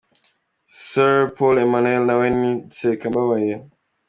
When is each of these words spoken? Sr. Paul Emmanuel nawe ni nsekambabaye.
Sr. 0.87 1.17
Paul 1.35 1.55
Emmanuel 1.65 2.01
nawe 2.07 2.27
ni 2.39 2.49
nsekambabaye. 2.67 3.53